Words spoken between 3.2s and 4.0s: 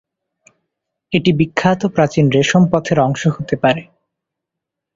হতে পারে।